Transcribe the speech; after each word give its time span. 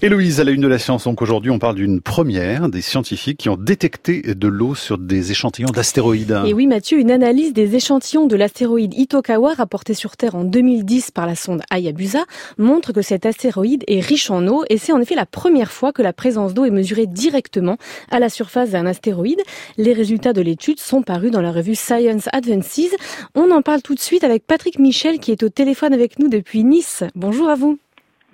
Héloïse, 0.00 0.38
à 0.38 0.44
la 0.44 0.52
une 0.52 0.60
de 0.60 0.68
la 0.68 0.78
science, 0.78 1.04
donc 1.04 1.22
aujourd'hui 1.22 1.50
on 1.50 1.58
parle 1.58 1.74
d'une 1.74 2.00
première 2.00 2.68
des 2.68 2.82
scientifiques 2.82 3.38
qui 3.38 3.48
ont 3.48 3.56
détecté 3.56 4.22
de 4.22 4.46
l'eau 4.46 4.76
sur 4.76 4.96
des 4.96 5.32
échantillons 5.32 5.70
d'astéroïdes. 5.70 6.38
Et 6.46 6.54
oui 6.54 6.68
Mathieu, 6.68 7.00
une 7.00 7.10
analyse 7.10 7.52
des 7.52 7.74
échantillons 7.74 8.26
de 8.28 8.36
l'astéroïde 8.36 8.94
Itokawa 8.94 9.54
rapporté 9.54 9.94
sur 9.94 10.16
Terre 10.16 10.36
en 10.36 10.44
2010 10.44 11.10
par 11.10 11.26
la 11.26 11.34
sonde 11.34 11.62
Hayabusa 11.72 12.26
montre 12.58 12.92
que 12.92 13.02
cet 13.02 13.26
astéroïde 13.26 13.82
est 13.88 13.98
riche 13.98 14.30
en 14.30 14.46
eau 14.46 14.62
et 14.70 14.78
c'est 14.78 14.92
en 14.92 15.00
effet 15.00 15.16
la 15.16 15.26
première 15.26 15.72
fois 15.72 15.92
que 15.92 16.02
la 16.02 16.12
présence 16.12 16.54
d'eau 16.54 16.64
est 16.64 16.70
mesurée 16.70 17.08
directement 17.08 17.76
à 18.08 18.20
la 18.20 18.28
surface 18.28 18.70
d'un 18.70 18.86
astéroïde. 18.86 19.42
Les 19.78 19.94
résultats 19.94 20.32
de 20.32 20.42
l'étude 20.42 20.78
sont 20.78 21.02
parus 21.02 21.32
dans 21.32 21.42
la 21.42 21.50
revue 21.50 21.74
Science 21.74 22.28
Advances. 22.32 22.94
On 23.34 23.50
en 23.50 23.62
parle 23.62 23.82
tout 23.82 23.96
de 23.96 24.00
suite 24.00 24.22
avec 24.22 24.46
Patrick 24.46 24.78
Michel 24.78 25.18
qui 25.18 25.32
est 25.32 25.42
au 25.42 25.48
téléphone 25.48 25.92
avec 25.92 26.20
nous 26.20 26.28
depuis 26.28 26.62
Nice. 26.62 27.02
Bonjour 27.16 27.48
à 27.48 27.56
vous. 27.56 27.80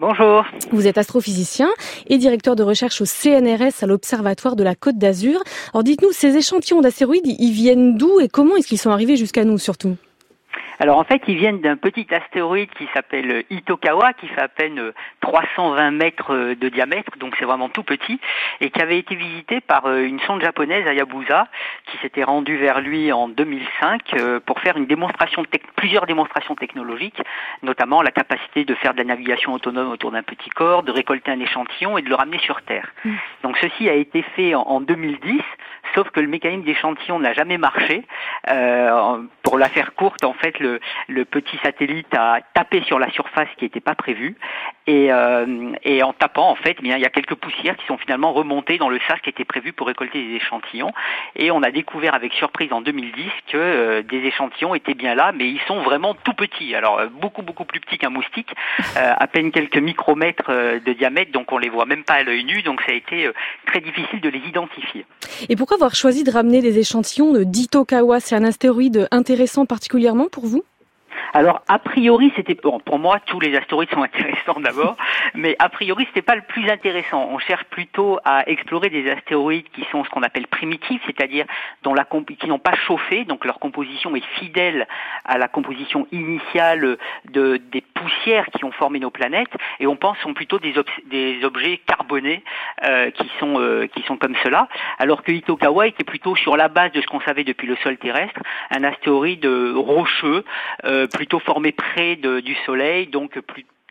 Bonjour. 0.00 0.44
Vous 0.72 0.88
êtes 0.88 0.98
astrophysicien 0.98 1.68
et 2.08 2.18
directeur 2.18 2.56
de 2.56 2.64
recherche 2.64 3.00
au 3.00 3.04
CNRS 3.04 3.82
à 3.82 3.86
l'Observatoire 3.86 4.56
de 4.56 4.64
la 4.64 4.74
Côte 4.74 4.98
d'Azur. 4.98 5.40
Alors 5.72 5.84
dites-nous, 5.84 6.10
ces 6.10 6.36
échantillons 6.36 6.80
d'astéroïdes, 6.80 7.26
ils 7.38 7.52
viennent 7.52 7.96
d'où 7.96 8.18
et 8.18 8.28
comment 8.28 8.56
est-ce 8.56 8.66
qu'ils 8.66 8.80
sont 8.80 8.90
arrivés 8.90 9.16
jusqu'à 9.16 9.44
nous 9.44 9.56
surtout? 9.56 9.96
Alors 10.80 10.98
en 10.98 11.04
fait, 11.04 11.22
ils 11.28 11.36
viennent 11.36 11.60
d'un 11.60 11.76
petit 11.76 12.06
astéroïde 12.12 12.70
qui 12.70 12.88
s'appelle 12.94 13.44
Itokawa, 13.50 14.12
qui 14.14 14.28
fait 14.28 14.40
à 14.40 14.48
peine 14.48 14.92
320 15.20 15.90
mètres 15.90 16.54
de 16.54 16.68
diamètre, 16.68 17.12
donc 17.18 17.34
c'est 17.38 17.44
vraiment 17.44 17.68
tout 17.68 17.82
petit, 17.82 18.20
et 18.60 18.70
qui 18.70 18.80
avait 18.80 18.98
été 18.98 19.14
visité 19.14 19.60
par 19.60 19.86
euh, 19.86 20.04
une 20.04 20.20
sonde 20.20 20.42
japonaise, 20.42 20.86
Hayabusa, 20.86 21.48
qui 21.86 21.98
s'était 21.98 22.24
rendue 22.24 22.56
vers 22.56 22.80
lui 22.80 23.12
en 23.12 23.28
2005 23.28 24.14
euh, 24.14 24.40
pour 24.40 24.60
faire 24.60 24.76
une 24.76 24.86
démonstration, 24.86 25.44
plusieurs 25.76 26.06
démonstrations 26.06 26.54
technologiques, 26.54 27.20
notamment 27.62 28.02
la 28.02 28.10
capacité 28.10 28.64
de 28.64 28.74
faire 28.74 28.92
de 28.92 28.98
la 28.98 29.04
navigation 29.04 29.52
autonome 29.52 29.90
autour 29.90 30.10
d'un 30.10 30.22
petit 30.22 30.50
corps, 30.50 30.82
de 30.82 30.92
récolter 30.92 31.30
un 31.30 31.40
échantillon 31.40 31.98
et 31.98 32.02
de 32.02 32.08
le 32.08 32.14
ramener 32.14 32.38
sur 32.38 32.62
Terre. 32.62 32.92
Mm. 33.04 33.14
Donc 33.42 33.58
ceci 33.58 33.88
a 33.88 33.94
été 33.94 34.22
fait 34.36 34.54
en 34.54 34.80
2010, 34.80 35.40
sauf 35.94 36.10
que 36.10 36.20
le 36.20 36.28
mécanisme 36.28 36.64
d'échantillon 36.64 37.18
n'a 37.18 37.32
jamais 37.32 37.58
marché. 37.58 38.04
Euh, 38.50 39.22
pour 39.54 39.60
la 39.60 39.68
faire 39.68 39.94
courte, 39.94 40.24
en 40.24 40.32
fait, 40.32 40.58
le, 40.58 40.80
petit 41.26 41.56
satellite 41.62 42.12
a 42.12 42.40
tapé 42.54 42.82
sur 42.88 42.98
la 42.98 43.08
surface 43.12 43.46
qui 43.56 43.64
n'était 43.64 43.78
pas 43.78 43.94
prévue. 43.94 44.34
Et, 44.88 45.12
euh, 45.12 45.70
et, 45.84 46.02
en 46.02 46.12
tapant, 46.12 46.50
en 46.50 46.56
fait, 46.56 46.76
eh 46.82 46.88
il 46.88 46.98
y 46.98 47.04
a 47.04 47.08
quelques 47.08 47.36
poussières 47.36 47.76
qui 47.76 47.86
sont 47.86 47.96
finalement 47.96 48.32
remontées 48.32 48.78
dans 48.78 48.88
le 48.88 48.98
sac 49.06 49.22
qui 49.22 49.30
était 49.30 49.44
prévu 49.44 49.72
pour 49.72 49.86
récolter 49.86 50.26
des 50.26 50.34
échantillons. 50.34 50.92
Et 51.36 51.52
on 51.52 51.62
a 51.62 51.70
découvert 51.70 52.14
avec 52.14 52.32
surprise 52.32 52.72
en 52.72 52.80
2010 52.80 53.30
que 53.46 53.56
euh, 53.56 54.02
des 54.02 54.26
échantillons 54.26 54.74
étaient 54.74 54.94
bien 54.94 55.14
là, 55.14 55.30
mais 55.32 55.48
ils 55.48 55.60
sont 55.68 55.82
vraiment 55.82 56.14
tout 56.14 56.34
petits. 56.34 56.74
Alors 56.74 56.98
euh, 56.98 57.06
beaucoup 57.06 57.42
beaucoup 57.42 57.64
plus 57.64 57.78
petits 57.78 57.96
qu'un 57.96 58.10
moustique, 58.10 58.52
à 58.96 59.26
peine 59.28 59.52
quelques 59.52 59.78
micromètres 59.78 60.50
de 60.84 60.92
diamètre, 60.94 61.30
donc 61.30 61.52
on 61.52 61.58
les 61.58 61.68
voit 61.68 61.86
même 61.86 62.02
pas 62.02 62.14
à 62.14 62.22
l'œil 62.24 62.44
nu. 62.44 62.62
Donc 62.62 62.80
ça 62.82 62.90
a 62.90 62.94
été 62.94 63.30
très 63.66 63.80
difficile 63.80 64.20
de 64.20 64.28
les 64.28 64.40
identifier. 64.40 65.06
Et 65.48 65.54
pourquoi 65.54 65.76
avoir 65.76 65.94
choisi 65.94 66.24
de 66.24 66.32
ramener 66.32 66.60
des 66.60 66.80
échantillons 66.80 67.32
de 67.32 67.44
d'Itokawa? 67.44 68.18
C'est 68.18 68.34
un 68.34 68.44
astéroïde 68.44 69.08
intéressant 69.12 69.43
particulièrement 69.66 70.28
pour 70.28 70.46
vous 70.46 70.64
alors 71.34 71.62
a 71.66 71.80
priori 71.80 72.32
c'était 72.36 72.54
bon 72.54 72.78
pour 72.78 73.00
moi 73.00 73.18
tous 73.26 73.40
les 73.40 73.56
astéroïdes 73.56 73.90
sont 73.90 74.02
intéressants 74.04 74.60
d'abord, 74.60 74.96
mais 75.34 75.56
a 75.58 75.68
priori 75.68 76.06
c'était 76.06 76.22
pas 76.22 76.36
le 76.36 76.42
plus 76.42 76.70
intéressant. 76.70 77.28
On 77.30 77.38
cherche 77.40 77.64
plutôt 77.64 78.18
à 78.24 78.48
explorer 78.48 78.88
des 78.88 79.10
astéroïdes 79.10 79.68
qui 79.70 79.84
sont 79.90 80.04
ce 80.04 80.10
qu'on 80.10 80.22
appelle 80.22 80.46
primitifs, 80.46 81.02
c'est-à-dire 81.06 81.44
dont 81.82 81.92
la 81.92 82.04
qui 82.38 82.46
n'ont 82.46 82.60
pas 82.60 82.76
chauffé, 82.86 83.24
donc 83.24 83.44
leur 83.44 83.58
composition 83.58 84.14
est 84.14 84.24
fidèle 84.38 84.86
à 85.24 85.36
la 85.36 85.48
composition 85.48 86.06
initiale 86.12 86.98
de 87.32 87.56
des 87.56 87.80
poussières 87.80 88.46
qui 88.56 88.64
ont 88.64 88.70
formé 88.70 89.00
nos 89.00 89.10
planètes, 89.10 89.52
et 89.80 89.88
on 89.88 89.96
pense 89.96 90.16
sont 90.18 90.34
plutôt 90.34 90.60
des, 90.60 90.74
des 91.06 91.44
objets 91.44 91.80
carbonés 91.84 92.44
euh, 92.84 93.10
qui 93.10 93.28
sont 93.40 93.58
euh, 93.58 93.88
qui 93.88 94.02
sont 94.02 94.16
comme 94.16 94.36
cela, 94.44 94.68
alors 95.00 95.24
que 95.24 95.32
Itokawa 95.32 95.88
était 95.88 96.04
plutôt 96.04 96.36
sur 96.36 96.56
la 96.56 96.68
base 96.68 96.92
de 96.92 97.00
ce 97.00 97.06
qu'on 97.08 97.20
savait 97.22 97.42
depuis 97.42 97.66
le 97.66 97.74
sol 97.82 97.96
terrestre, 97.96 98.40
un 98.70 98.84
astéroïde 98.84 99.44
rocheux. 99.74 100.44
Euh, 100.84 101.08
plutôt 101.24 101.38
formé 101.38 101.72
près 101.72 102.16
du 102.16 102.54
Soleil, 102.66 103.06
donc 103.06 103.40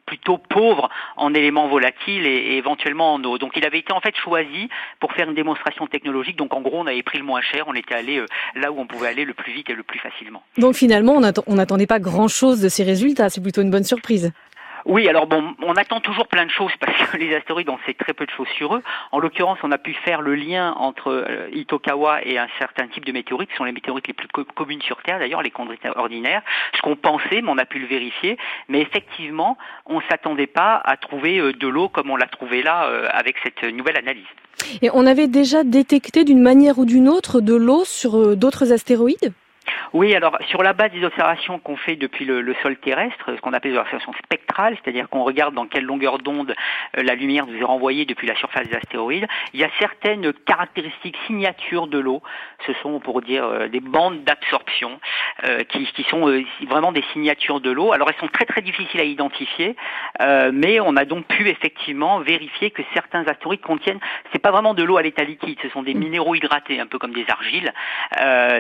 plutôt 0.06 0.38
pauvre 0.38 0.88
en 1.18 1.34
éléments 1.34 1.68
volatiles 1.68 2.28
et, 2.28 2.58
éventuellement 2.58 3.16
en 3.16 3.24
eau. 3.24 3.40
Donc 3.40 3.54
il 3.56 3.66
avait 3.66 3.80
été 3.80 3.92
en 3.92 4.02
fait 4.02 4.16
choisi 4.16 4.70
pour 5.00 5.14
faire 5.14 5.28
une 5.28 5.34
démonstration 5.34 5.88
technologique. 5.88 6.38
Donc 6.38 6.54
en 6.54 6.62
gros, 6.62 6.78
on 6.78 6.86
avait 6.86 7.02
pris 7.02 7.18
le 7.18 7.24
moins 7.24 7.42
cher, 7.42 7.64
on 7.66 7.74
était 7.74 7.96
allé 7.96 8.20
euh, 8.20 8.28
là 8.54 8.72
où 8.72 8.80
on 8.80 8.86
pouvait 8.86 9.08
aller 9.08 9.26
le 9.26 9.34
plus 9.34 9.52
vite 9.52 9.68
et 9.72 9.74
le 9.74 9.82
plus 9.82 9.98
facilement. 9.98 10.44
Donc 10.60 10.76
finalement, 10.76 11.20
on 11.48 11.56
n'attendait 11.56 11.88
pas 11.88 11.98
grand-chose 11.98 12.62
de 12.62 12.70
ces 12.70 12.84
résultats. 12.84 13.30
C'est 13.30 13.42
plutôt 13.42 13.64
une 13.64 13.72
bonne 13.72 13.84
surprise. 13.84 14.32
Oui, 14.86 15.08
alors 15.08 15.28
bon, 15.28 15.56
on 15.62 15.74
attend 15.74 16.02
toujours 16.02 16.28
plein 16.28 16.46
de 16.46 16.52
choses 16.52 16.72
parce 16.80 17.10
que 17.10 17.18
les 17.18 17.34
astéroïdes, 17.36 17.70
on 17.70 17.80
sait 17.86 17.94
très 17.94 18.14
peu 18.14 18.26
de 18.26 18.32
choses 18.32 18.48
sur 18.58 18.76
eux. 18.76 18.84
En 19.12 19.20
l'occurrence, 19.20 19.58
on 19.64 19.72
a 19.72 19.78
pu 19.78 19.94
faire 19.94 20.22
le 20.22 20.36
lien 20.36 20.74
entre 20.74 21.10
euh, 21.10 21.50
Itokawa 21.54 22.26
et 22.26 22.38
un 22.38 22.48
certain 22.60 22.88
type 22.88 23.06
de 23.06 23.12
météorites, 23.12 23.50
qui 23.50 23.56
sont 23.56 23.64
les 23.64 23.72
météorites 23.72 24.08
les 24.08 24.14
plus 24.14 24.28
communes 24.28 24.82
sur 24.82 25.02
Terre, 25.04 25.20
d'ailleurs, 25.20 25.42
les 25.42 25.52
chondrites 25.52 25.86
ordinaires. 25.96 26.42
Ce 26.76 26.82
qu'on 26.82 26.96
pensait, 26.96 27.42
mais 27.42 27.50
on 27.50 27.58
a 27.58 27.66
pu 27.66 27.80
le 27.80 27.88
vérifier. 27.88 28.38
Mais 28.68 28.82
effectivement, 28.82 29.58
on 29.86 29.98
ne 29.98 30.04
s'attendait 30.10 30.48
pas 30.48 30.82
à 30.84 30.98
trouver 30.98 31.40
euh, 31.40 31.54
de 31.54 31.68
l'eau 31.68 31.88
comme 31.88 32.10
on 32.10 32.16
l'a 32.16 32.28
trouvé 32.28 32.64
là 32.64 32.86
euh, 32.86 33.08
avec 33.12 33.38
cette 33.44 33.64
nouvelle 33.64 33.98
analyse. 33.98 34.24
Et 34.82 34.90
on 34.94 35.06
avait 35.06 35.28
déjà 35.28 35.64
détecté 35.64 36.24
d'une 36.24 36.42
manière 36.42 36.78
ou 36.78 36.86
d'une 36.86 37.10
autre 37.10 37.42
de 37.42 37.56
l'eau 37.56 37.86
sur 37.86 38.38
d'autres 38.38 38.72
astéroïdes? 38.72 39.34
Oui, 39.94 40.16
alors 40.16 40.36
sur 40.48 40.64
la 40.64 40.74
base 40.74 40.92
des 40.92 41.06
observations 41.06 41.60
qu'on 41.60 41.78
fait 41.78 41.96
depuis 41.96 42.26
le, 42.26 42.56
sol 42.64 42.78
terrestre, 42.78 43.36
ce 43.36 43.40
qu'on 43.42 43.54
appelle 43.54 43.74
des 43.74 43.78
observations 43.78 44.14
spectrales, 44.26 44.76
c'est-à-dire 44.84 45.08
qu'on 45.08 45.24
regarde 45.24 45.54
dans 45.54 45.68
quelle 45.68 45.84
longueur 45.84 46.18
d'onde 46.18 46.56
euh, 46.98 47.04
la 47.04 47.14
lumière 47.14 47.46
nous 47.46 47.56
est 47.56 47.64
renvoyée 47.64 48.06
depuis 48.06 48.26
la 48.26 48.36
surface 48.36 48.68
des 48.68 48.76
astéroïdes, 48.76 49.28
il 49.54 49.60
y 49.60 49.64
a 49.64 49.70
certaines 49.78 50.34
caractéristiques 50.34 51.16
signatures 51.28 51.86
de 51.86 52.00
l'eau. 52.00 52.24
Ce 52.66 52.74
sont, 52.82 53.00
pour 53.00 53.22
dire, 53.22 53.46
euh, 53.46 53.68
des 53.68 53.82
bandes 53.82 54.24
d'absorption 54.24 55.00
euh, 55.44 55.64
qui, 55.64 55.88
sont 56.10 56.44
vraiment 56.68 56.92
des 56.92 57.04
signatures 57.14 57.62
de 57.62 57.70
l'eau. 57.70 57.94
Alors 57.94 58.10
elles 58.10 58.20
sont 58.20 58.28
très 58.28 58.46
très 58.46 58.62
difficiles 58.62 59.00
à 59.00 59.04
identifier, 59.04 59.76
mais 60.52 60.80
on 60.80 60.98
a 60.98 61.06
donc 61.06 61.26
pu 61.26 61.48
effectivement 61.48 62.20
vérifier 62.20 62.72
que 62.72 62.82
certains 62.94 63.26
astéroïdes 63.28 63.62
contiennent, 63.62 64.00
c'est 64.32 64.42
pas 64.42 64.52
vraiment 64.52 64.74
de 64.74 64.84
l'eau 64.84 64.98
à 64.98 65.02
l'état 65.02 65.24
liquide, 65.24 65.58
ce 65.62 65.70
sont 65.70 65.82
des 65.82 65.94
minéraux 65.94 66.36
hydratés, 66.36 66.80
un 66.80 66.88
peu 66.88 67.00
comme 67.00 67.14
des 67.14 67.26
argiles. 67.30 67.72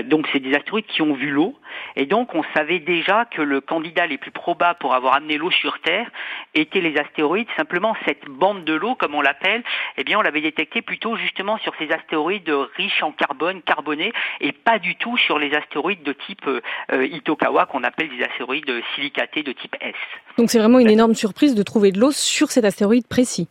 donc 0.05 0.27
c'est 0.31 0.39
des 0.39 0.55
astéroïdes 0.55 0.85
qui 0.85 1.01
ont 1.01 1.13
vu 1.23 1.31
l'eau. 1.31 1.55
Et 1.95 2.05
donc 2.05 2.35
on 2.35 2.43
savait 2.53 2.79
déjà 2.79 3.25
que 3.25 3.41
le 3.41 3.61
candidat 3.61 4.05
les 4.07 4.17
plus 4.17 4.31
probable 4.31 4.77
pour 4.79 4.93
avoir 4.93 5.15
amené 5.15 5.37
l'eau 5.37 5.51
sur 5.51 5.79
Terre 5.79 6.09
était 6.53 6.81
les 6.81 6.97
astéroïdes. 6.97 7.47
Simplement 7.55 7.95
cette 8.05 8.25
bande 8.25 8.65
de 8.65 8.73
l'eau, 8.73 8.95
comme 8.95 9.15
on 9.15 9.21
l'appelle, 9.21 9.63
eh 9.97 10.03
bien 10.03 10.19
on 10.19 10.21
l'avait 10.21 10.41
détecté 10.41 10.81
plutôt 10.81 11.15
justement 11.15 11.57
sur 11.59 11.73
ces 11.79 11.91
astéroïdes 11.91 12.51
riches 12.75 13.01
en 13.03 13.11
carbone, 13.11 13.61
carbonés, 13.61 14.13
et 14.41 14.51
pas 14.51 14.79
du 14.79 14.95
tout 14.95 15.17
sur 15.17 15.39
les 15.39 15.53
astéroïdes 15.53 16.03
de 16.03 16.13
type 16.13 16.47
euh, 16.47 17.05
Itokawa 17.05 17.65
qu'on 17.65 17.83
appelle 17.83 18.09
des 18.09 18.23
astéroïdes 18.23 18.71
silicatés 18.95 19.43
de 19.43 19.51
type 19.53 19.75
S. 19.81 19.95
Donc 20.37 20.49
c'est 20.49 20.59
vraiment 20.59 20.79
une 20.79 20.89
énorme 20.89 21.15
surprise 21.15 21.55
de 21.55 21.63
trouver 21.63 21.91
de 21.91 21.99
l'eau 21.99 22.11
sur 22.11 22.51
cet 22.51 22.65
astéroïde 22.65 23.07
précis. 23.07 23.47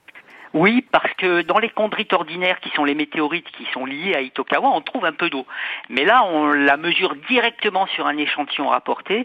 Oui, 0.54 0.84
parce 0.92 1.12
que 1.14 1.42
dans 1.42 1.58
les 1.58 1.70
chondrites 1.74 2.12
ordinaires, 2.12 2.60
qui 2.60 2.68
sont 2.70 2.84
les 2.84 2.94
météorites 2.94 3.50
qui 3.52 3.66
sont 3.72 3.86
liés 3.86 4.14
à 4.14 4.20
Itokawa, 4.20 4.68
on 4.68 4.80
trouve 4.82 5.04
un 5.06 5.12
peu 5.12 5.30
d'eau. 5.30 5.46
Mais 5.88 6.04
là, 6.04 6.24
on 6.24 6.48
la 6.48 6.76
mesure 6.76 7.14
directement 7.28 7.86
sur 7.86 8.06
un 8.06 8.16
échantillon 8.18 8.68
rapporté, 8.68 9.24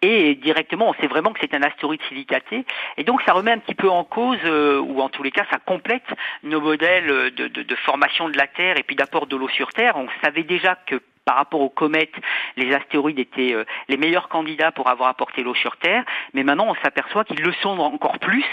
et 0.00 0.36
directement, 0.36 0.90
on 0.90 0.94
sait 0.94 1.08
vraiment 1.08 1.32
que 1.32 1.40
c'est 1.40 1.54
un 1.54 1.62
astéroïde 1.62 2.00
silicaté. 2.08 2.64
Et 2.96 3.02
donc, 3.02 3.20
ça 3.22 3.32
remet 3.32 3.50
un 3.50 3.58
petit 3.58 3.74
peu 3.74 3.90
en 3.90 4.04
cause, 4.04 4.38
euh, 4.44 4.78
ou 4.78 5.00
en 5.00 5.08
tous 5.08 5.24
les 5.24 5.32
cas, 5.32 5.44
ça 5.50 5.58
complète 5.58 6.06
nos 6.44 6.60
modèles 6.60 7.34
de 7.34 7.74
formation 7.74 8.28
de 8.28 8.36
la 8.36 8.46
Terre 8.46 8.78
et 8.78 8.84
puis 8.84 8.94
d'apport 8.94 9.26
de 9.26 9.36
l'eau 9.36 9.48
sur 9.48 9.72
Terre. 9.72 9.96
On 9.96 10.06
savait 10.22 10.44
déjà 10.44 10.76
que 10.86 11.02
par 11.28 11.36
rapport 11.36 11.60
aux 11.60 11.68
comètes, 11.68 12.14
les 12.56 12.74
astéroïdes 12.74 13.18
étaient 13.18 13.52
euh, 13.52 13.64
les 13.90 13.98
meilleurs 13.98 14.30
candidats 14.30 14.72
pour 14.72 14.88
avoir 14.88 15.10
apporté 15.10 15.42
l'eau 15.42 15.54
sur 15.54 15.76
Terre, 15.76 16.02
mais 16.32 16.42
maintenant 16.42 16.68
on 16.70 16.74
s'aperçoit 16.82 17.24
qu'ils 17.24 17.42
le 17.42 17.52
sont 17.60 17.78
encore 17.80 18.18
plus 18.18 18.46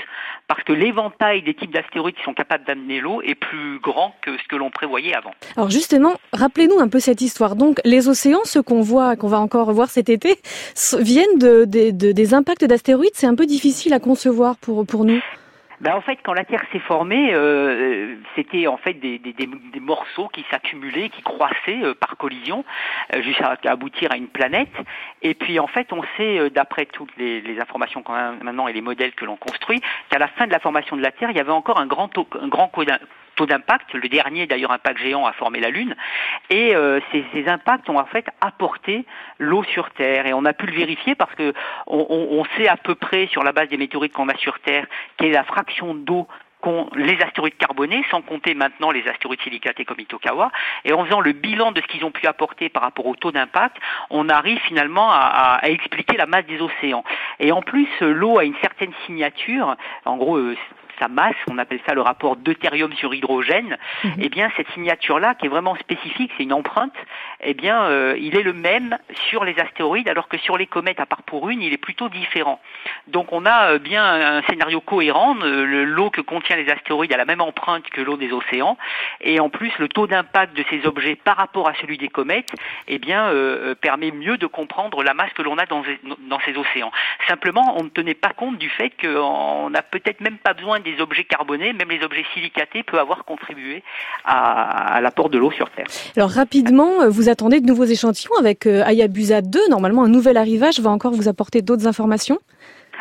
parce 0.49 0.61
que 0.63 0.73
l'éventail 0.73 1.41
des 1.41 1.53
types 1.53 1.71
d'astéroïdes 1.71 2.17
qui 2.17 2.23
sont 2.23 2.33
capables 2.33 2.65
d'amener 2.65 2.99
l'eau 2.99 3.21
est 3.21 3.35
plus 3.35 3.79
grand 3.79 4.13
que 4.21 4.37
ce 4.37 4.43
que 4.49 4.57
l'on 4.57 4.71
prévoyait 4.71 5.15
avant. 5.15 5.31
Alors 5.55 5.69
justement, 5.69 6.15
rappelez-nous 6.33 6.79
un 6.81 6.89
peu 6.89 6.99
cette 6.99 7.21
histoire. 7.21 7.55
Donc 7.55 7.79
les 7.85 8.09
océans, 8.09 8.43
ceux 8.43 8.61
qu'on 8.61 8.81
voit, 8.81 9.15
qu'on 9.15 9.29
va 9.29 9.39
encore 9.39 9.71
voir 9.71 9.89
cet 9.89 10.09
été, 10.09 10.35
viennent 10.99 11.39
de, 11.39 11.63
des 11.63 12.33
impacts 12.33 12.65
d'astéroïdes. 12.65 13.15
C'est 13.15 13.27
un 13.27 13.35
peu 13.35 13.45
difficile 13.45 13.93
à 13.93 14.01
concevoir 14.01 14.57
pour, 14.57 14.85
pour 14.85 15.05
nous. 15.05 15.21
Ben 15.81 15.93
en 15.95 16.01
fait, 16.01 16.17
quand 16.23 16.33
la 16.33 16.45
Terre 16.45 16.63
s'est 16.71 16.79
formée, 16.79 17.33
euh, 17.33 18.15
c'était 18.35 18.67
en 18.67 18.77
fait 18.77 18.93
des, 18.93 19.19
des, 19.19 19.33
des 19.33 19.79
morceaux 19.79 20.29
qui 20.29 20.45
s'accumulaient, 20.49 21.09
qui 21.09 21.21
croissaient 21.21 21.83
euh, 21.83 21.93
par 21.93 22.17
collision, 22.17 22.63
euh, 23.13 23.21
jusqu'à 23.21 23.57
aboutir 23.65 24.11
à 24.11 24.17
une 24.17 24.27
planète. 24.27 24.73
Et 25.21 25.33
puis 25.33 25.59
en 25.59 25.67
fait, 25.67 25.91
on 25.91 26.01
sait, 26.17 26.39
euh, 26.39 26.49
d'après 26.49 26.85
toutes 26.85 27.15
les, 27.17 27.41
les 27.41 27.59
informations 27.59 28.03
qu'on 28.03 28.13
a 28.13 28.31
maintenant 28.31 28.67
et 28.67 28.73
les 28.73 28.81
modèles 28.81 29.13
que 29.13 29.25
l'on 29.25 29.35
construit, 29.35 29.81
qu'à 30.09 30.17
la 30.17 30.27
fin 30.29 30.47
de 30.47 30.51
la 30.51 30.59
formation 30.59 30.95
de 30.95 31.01
la 31.01 31.11
Terre, 31.11 31.31
il 31.31 31.37
y 31.37 31.41
avait 31.41 31.51
encore 31.51 31.79
un 31.79 31.87
grand, 31.87 32.09
un 32.41 32.47
grand 32.47 32.67
taux 33.35 33.45
d'impact. 33.45 33.93
Le 33.93 34.07
dernier, 34.09 34.47
d'ailleurs, 34.47 34.71
impact 34.71 34.99
géant 34.99 35.25
a 35.25 35.33
formé 35.33 35.59
la 35.59 35.69
Lune. 35.69 35.95
Et 36.49 36.75
euh, 36.75 36.99
ces, 37.11 37.25
ces, 37.33 37.47
impacts 37.47 37.89
ont 37.89 37.99
en 37.99 38.05
fait 38.05 38.25
apporté 38.41 39.05
l'eau 39.39 39.63
sur 39.63 39.89
Terre. 39.91 40.25
Et 40.25 40.33
on 40.33 40.45
a 40.45 40.53
pu 40.53 40.65
le 40.65 40.73
vérifier 40.73 41.15
parce 41.15 41.33
que 41.35 41.53
on, 41.87 42.05
on, 42.09 42.43
sait 42.57 42.67
à 42.67 42.77
peu 42.77 42.95
près, 42.95 43.27
sur 43.27 43.43
la 43.43 43.51
base 43.51 43.69
des 43.69 43.77
météorites 43.77 44.13
qu'on 44.13 44.29
a 44.29 44.37
sur 44.37 44.59
Terre, 44.59 44.85
quelle 45.17 45.29
est 45.29 45.33
la 45.33 45.43
fraction 45.43 45.93
d'eau 45.93 46.27
les 46.95 47.17
astéroïdes 47.21 47.57
carbonés, 47.57 48.03
sans 48.09 48.21
compter 48.21 48.53
maintenant 48.53 48.91
les 48.91 49.07
astéroïdes 49.07 49.41
silicatés 49.41 49.85
comme 49.85 49.99
Itokawa. 49.99 50.51
Et 50.83 50.93
en 50.93 51.05
faisant 51.05 51.21
le 51.21 51.31
bilan 51.31 51.71
de 51.71 51.81
ce 51.81 51.87
qu'ils 51.87 52.03
ont 52.03 52.11
pu 52.11 52.27
apporter 52.27 52.69
par 52.69 52.83
rapport 52.83 53.05
au 53.05 53.15
taux 53.15 53.31
d'impact, 53.31 53.77
on 54.09 54.29
arrive 54.29 54.59
finalement 54.59 55.11
à, 55.11 55.59
à, 55.61 55.69
expliquer 55.69 56.17
la 56.17 56.25
masse 56.25 56.45
des 56.45 56.59
océans. 56.61 57.03
Et 57.39 57.51
en 57.51 57.61
plus, 57.61 57.87
l'eau 58.01 58.39
a 58.39 58.43
une 58.43 58.55
certaine 58.61 58.93
signature. 59.05 59.75
En 60.05 60.17
gros, 60.17 60.37
euh, 60.37 60.55
sa 60.99 61.07
masse, 61.07 61.35
on 61.49 61.57
appelle 61.57 61.79
ça 61.87 61.93
le 61.93 62.01
rapport 62.01 62.35
deutérium 62.35 62.93
sur 62.93 63.13
hydrogène, 63.13 63.77
mhm. 64.03 64.13
eh 64.21 64.29
bien 64.29 64.51
cette 64.57 64.69
signature-là, 64.71 65.35
qui 65.35 65.45
est 65.45 65.49
vraiment 65.49 65.75
spécifique, 65.75 66.31
c'est 66.37 66.43
une 66.43 66.53
empreinte, 66.53 66.95
eh 67.41 67.53
bien 67.53 67.83
euh, 67.83 68.15
il 68.19 68.37
est 68.37 68.43
le 68.43 68.53
même 68.53 68.97
sur 69.29 69.43
les 69.43 69.57
astéroïdes, 69.59 70.09
alors 70.09 70.27
que 70.27 70.37
sur 70.37 70.57
les 70.57 70.67
comètes, 70.67 70.99
à 70.99 71.05
part 71.05 71.23
pour 71.23 71.49
une, 71.49 71.61
il 71.61 71.73
est 71.73 71.77
plutôt 71.77 72.09
différent. 72.09 72.59
Donc 73.07 73.31
on 73.31 73.45
a 73.45 73.71
euh, 73.71 73.79
bien 73.79 74.03
un 74.03 74.41
scénario 74.43 74.81
cohérent, 74.81 75.35
l'eau 75.35 76.09
que 76.09 76.21
contient 76.21 76.55
les 76.55 76.69
astéroïdes 76.69 77.13
a 77.13 77.17
la 77.17 77.25
même 77.25 77.41
empreinte 77.41 77.89
que 77.89 78.01
l'eau 78.01 78.17
des 78.17 78.31
océans, 78.31 78.77
et 79.21 79.39
en 79.39 79.49
plus 79.49 79.71
le 79.79 79.87
taux 79.87 80.07
d'impact 80.07 80.55
de 80.55 80.63
ces 80.69 80.85
objets 80.85 81.15
par 81.15 81.37
rapport 81.37 81.67
à 81.67 81.73
celui 81.75 81.97
des 81.97 82.07
comètes, 82.07 82.51
eh 82.87 82.99
bien 82.99 83.27
euh, 83.27 83.75
permet 83.75 84.11
mieux 84.11 84.37
de 84.37 84.47
comprendre 84.47 85.03
la 85.03 85.13
masse 85.13 85.33
que 85.33 85.41
l'on 85.41 85.57
a 85.57 85.65
dans, 85.65 85.83
dans 86.29 86.39
ces 86.41 86.55
océans. 86.57 86.91
Simplement, 87.27 87.75
on 87.77 87.83
ne 87.83 87.89
tenait 87.89 88.13
pas 88.13 88.29
compte 88.29 88.57
du 88.57 88.69
fait 88.69 88.91
qu'on 89.01 89.69
n'a 89.69 89.81
peut-être 89.81 90.21
même 90.21 90.37
pas 90.37 90.53
besoin 90.53 90.79
des 90.85 91.01
objets 91.01 91.25
carbonés, 91.25 91.73
même 91.73 91.89
les 91.89 92.03
objets 92.03 92.23
silicatés, 92.33 92.83
peuvent 92.83 92.99
avoir 92.99 93.25
contribué 93.25 93.83
à, 94.23 94.99
l'apport 95.01 95.29
de 95.29 95.37
l'eau 95.37 95.51
sur 95.51 95.69
Terre. 95.71 95.87
Alors 96.15 96.29
rapidement, 96.29 97.01
euh, 97.01 97.09
vous 97.09 97.27
attendez 97.27 97.59
de 97.59 97.65
nouveaux 97.65 97.85
échantillons 97.85 98.35
avec 98.39 98.65
euh, 98.65 98.83
Hayabusa 98.85 99.41
2. 99.41 99.69
Normalement, 99.69 100.03
un 100.03 100.09
nouvel 100.09 100.37
arrivage 100.37 100.79
va 100.79 100.89
encore 100.89 101.13
vous 101.13 101.27
apporter 101.27 101.61
d'autres 101.61 101.87
informations 101.87 102.39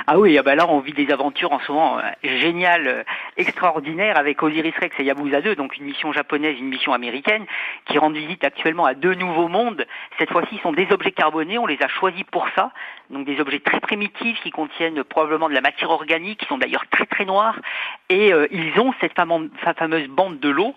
ah 0.06 0.18
oui, 0.18 0.36
ah 0.38 0.42
bah 0.42 0.54
là 0.54 0.66
on 0.68 0.80
vit 0.80 0.92
des 0.92 1.10
aventures 1.10 1.52
en 1.52 1.60
ce 1.60 1.72
moment 1.72 1.98
euh, 1.98 2.02
géniales, 2.22 2.88
euh, 2.88 3.02
extraordinaires 3.36 4.18
avec 4.18 4.42
Osiris 4.42 4.74
Rex 4.78 4.98
et 4.98 5.04
Yabusa 5.04 5.40
2, 5.40 5.56
donc 5.56 5.76
une 5.76 5.84
mission 5.84 6.12
japonaise, 6.12 6.58
une 6.58 6.68
mission 6.68 6.92
américaine, 6.92 7.46
qui 7.86 7.98
rendent 7.98 8.16
visite 8.16 8.44
actuellement 8.44 8.84
à 8.84 8.94
deux 8.94 9.14
nouveaux 9.14 9.48
mondes. 9.48 9.86
Cette 10.18 10.30
fois-ci, 10.30 10.58
sont 10.58 10.72
des 10.72 10.90
objets 10.92 11.12
carbonés, 11.12 11.58
on 11.58 11.66
les 11.66 11.80
a 11.82 11.88
choisis 11.88 12.24
pour 12.24 12.46
ça, 12.54 12.70
donc 13.10 13.26
des 13.26 13.40
objets 13.40 13.60
très 13.60 13.80
primitifs 13.80 14.40
qui 14.42 14.50
contiennent 14.50 15.04
probablement 15.04 15.48
de 15.48 15.54
la 15.54 15.60
matière 15.60 15.90
organique, 15.90 16.40
qui 16.40 16.46
sont 16.46 16.58
d'ailleurs 16.58 16.84
très 16.90 17.06
très 17.06 17.24
noirs, 17.24 17.58
et 18.08 18.32
euh, 18.32 18.46
ils 18.50 18.78
ont 18.80 18.92
cette 19.00 19.14
fameuse 19.14 20.08
bande 20.08 20.38
de 20.40 20.48
l'eau. 20.48 20.74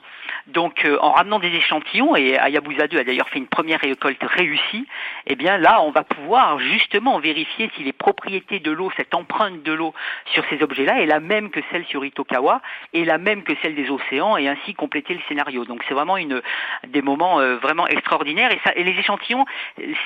Donc 0.48 0.88
en 1.02 1.12
ramenant 1.12 1.40
des 1.40 1.50
échantillons, 1.50 2.16
et 2.16 2.36
Hayabusa 2.36 2.88
2 2.88 3.00
a 3.00 3.04
d'ailleurs 3.04 3.28
fait 3.30 3.40
une 3.40 3.48
première 3.48 3.82
récolte 3.82 4.24
réussie, 4.24 4.88
eh 5.26 5.36
bien 5.36 5.58
là 5.58 5.82
on 5.82 5.92
va 5.92 6.04
pouvoir 6.04 6.60
justement 6.60 7.20
vérifier 7.20 7.70
si 7.76 7.84
les 7.84 7.92
propriétés 7.92 8.60
de 8.60 8.72
l'eau, 8.72 8.90
cette 8.96 9.14
empreinte 9.14 9.64
de 9.64 9.74
l'eau 9.74 9.94
sur 10.34 10.46
ces 10.50 10.64
objets-là 10.64 11.02
est 11.02 11.06
la 11.06 11.20
même 11.20 11.50
que 11.50 11.60
celle 11.72 11.86
sur 11.86 12.06
Itokawa 12.06 12.62
et 12.94 13.04
la 13.04 13.18
même 13.18 13.44
que 13.44 13.54
celle 13.62 13.76
des 13.76 13.90
océans 13.90 14.38
et 14.38 14.48
ainsi 14.48 14.74
compléter 14.74 15.14
le 15.14 15.20
scénario. 15.28 15.66
Donc 15.66 15.84
c'est 15.88 15.94
vraiment 15.94 16.16
une 16.18 16.42
des 16.88 17.02
moments 17.02 17.40
euh, 17.40 17.58
vraiment 17.58 17.88
extraordinaires 17.88 18.52
et, 18.52 18.60
ça, 18.64 18.72
et 18.76 18.84
les 18.84 18.98
échantillons, 18.98 19.46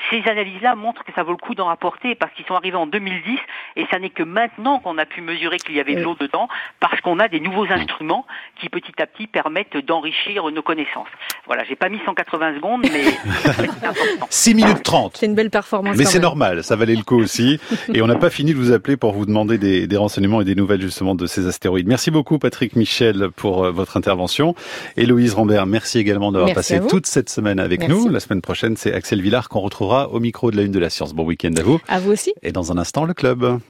ces 0.10 0.28
analyses-là 0.28 0.76
montrent 0.76 1.04
que 1.04 1.12
ça 1.14 1.22
vaut 1.24 1.32
le 1.32 1.38
coup 1.38 1.54
d'en 1.54 1.68
rapporter 1.68 2.16
parce 2.16 2.34
qu'ils 2.34 2.46
sont 2.46 2.56
arrivés 2.56 2.78
en 2.78 2.88
2010 2.88 3.40
et 3.76 3.86
ça 3.92 4.00
n'est 4.00 4.10
que 4.10 4.24
maintenant 4.24 4.80
qu'on 4.80 4.98
a 4.98 5.06
pu 5.06 5.22
mesurer 5.22 5.58
qu'il 5.58 5.76
y 5.76 5.80
avait 5.80 5.96
de 5.96 6.04
l'eau 6.04 6.16
dedans 6.20 6.48
parce 6.80 7.00
qu'on 7.02 7.20
a 7.20 7.28
des 7.28 7.40
nouveaux 7.40 7.72
instruments 7.72 8.26
qui 8.56 8.70
petit 8.70 9.00
à 9.02 9.06
petit 9.06 9.28
permettent 9.28 9.78
d'enrichir 9.78 10.31
nos 10.36 10.62
connaissances. 10.62 11.08
Voilà, 11.46 11.64
j'ai 11.64 11.76
pas 11.76 11.90
mis 11.90 12.00
180 12.06 12.56
secondes, 12.56 12.82
mais 12.84 13.04
6 14.30 14.56
minutes 14.56 14.84
30. 14.84 15.18
C'est 15.18 15.26
une 15.26 15.36
belle 15.36 15.50
performance. 15.50 15.98
Mais 15.98 16.06
c'est 16.06 16.20
normal, 16.20 16.64
ça 16.64 16.76
valait 16.76 16.96
le 16.96 17.04
coup 17.04 17.18
aussi. 17.18 17.60
Et 17.94 18.02
on 18.02 18.08
n'a 18.08 18.16
pas 18.16 18.30
fini 18.30 18.54
de 18.54 18.58
vous 18.58 18.72
appeler 18.72 18.98
pour 18.98 19.14
vous 19.14 19.26
demander 19.26 19.58
des, 19.58 19.88
des, 19.88 19.98
renseignements 19.98 20.42
et 20.42 20.46
des 20.46 20.56
nouvelles 20.56 20.82
justement 20.82 21.16
de 21.16 21.26
ces 21.26 21.48
astéroïdes. 21.48 21.88
Merci 21.88 22.12
beaucoup 22.12 22.40
Patrick 22.40 22.76
Michel 22.76 23.30
pour 23.36 23.66
euh, 23.66 23.72
votre 23.72 23.98
intervention. 23.98 24.56
Héloïse 24.98 25.34
Rambert, 25.34 25.66
merci 25.66 26.00
également 26.00 26.32
d'avoir 26.32 26.54
passé 26.54 26.80
toute 26.88 27.06
cette 27.06 27.30
semaine 27.30 27.60
avec 27.60 27.88
nous. 27.88 28.10
La 28.10 28.20
semaine 28.20 28.42
prochaine, 28.42 28.78
c'est 28.78 28.94
Axel 28.94 29.22
Villard 29.22 29.50
qu'on 29.50 29.60
retrouvera 29.60 30.10
au 30.10 30.20
micro 30.20 30.52
de 30.52 30.58
la 30.58 30.64
Une 30.64 30.72
de 30.72 30.80
la 30.80 30.90
Science. 30.90 31.14
Bon 31.14 31.26
week-end 31.26 31.52
à 31.58 31.64
vous. 31.64 31.80
À 31.88 32.00
vous 32.00 32.12
aussi. 32.12 32.34
Et 32.42 32.52
dans 32.52 32.72
un 32.72 32.78
instant, 32.78 33.06
le 33.06 33.14
club. 33.14 33.60